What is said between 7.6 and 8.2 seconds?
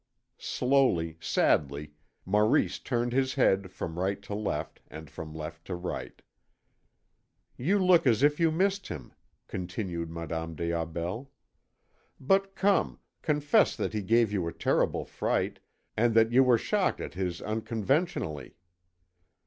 look